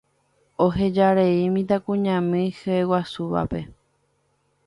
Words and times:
Ohejarei 0.65 1.41
mitãkuñami 1.55 2.43
hyeguasúvape. 2.59 3.59